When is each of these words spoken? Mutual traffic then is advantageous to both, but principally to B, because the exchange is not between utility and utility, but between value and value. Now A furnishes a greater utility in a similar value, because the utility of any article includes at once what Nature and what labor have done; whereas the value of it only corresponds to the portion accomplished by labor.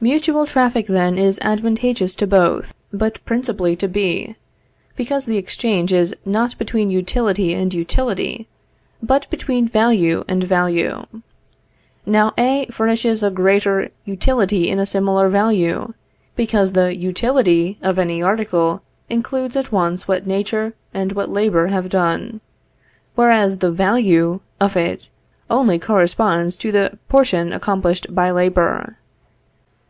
Mutual 0.00 0.46
traffic 0.46 0.86
then 0.86 1.18
is 1.18 1.40
advantageous 1.42 2.14
to 2.14 2.26
both, 2.28 2.72
but 2.92 3.18
principally 3.24 3.74
to 3.74 3.88
B, 3.88 4.36
because 4.94 5.26
the 5.26 5.38
exchange 5.38 5.92
is 5.92 6.14
not 6.24 6.56
between 6.56 6.88
utility 6.88 7.52
and 7.52 7.74
utility, 7.74 8.46
but 9.02 9.28
between 9.28 9.66
value 9.66 10.22
and 10.28 10.44
value. 10.44 11.02
Now 12.06 12.32
A 12.38 12.68
furnishes 12.70 13.24
a 13.24 13.30
greater 13.30 13.88
utility 14.04 14.70
in 14.70 14.78
a 14.78 14.86
similar 14.86 15.28
value, 15.28 15.92
because 16.36 16.74
the 16.74 16.96
utility 16.96 17.76
of 17.82 17.98
any 17.98 18.22
article 18.22 18.82
includes 19.10 19.56
at 19.56 19.72
once 19.72 20.06
what 20.06 20.28
Nature 20.28 20.74
and 20.94 21.10
what 21.10 21.28
labor 21.28 21.66
have 21.66 21.88
done; 21.88 22.40
whereas 23.16 23.56
the 23.58 23.72
value 23.72 24.38
of 24.60 24.76
it 24.76 25.10
only 25.50 25.76
corresponds 25.76 26.56
to 26.58 26.70
the 26.70 26.96
portion 27.08 27.52
accomplished 27.52 28.14
by 28.14 28.30
labor. 28.30 28.94